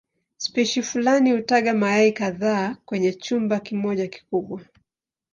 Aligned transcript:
Spishi 0.37 0.81
fulani 0.83 1.31
hutaga 1.31 1.73
mayai 1.73 2.11
kadhaa 2.13 2.77
kwenye 2.85 3.13
chumba 3.13 3.59
kimoja 3.59 4.07
kikubwa. 4.07 4.61